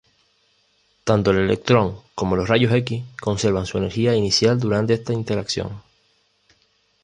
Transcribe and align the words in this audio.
Tanto 1.03 1.29
el 1.29 1.37
electrón 1.37 1.95
como 2.15 2.35
los 2.35 2.49
rayos 2.49 2.73
X 2.73 3.03
conservan 3.21 3.67
su 3.67 3.77
energía 3.77 4.15
inicial 4.15 4.59
durante 4.59 4.95
esta 4.95 5.13
interacción. 5.13 5.83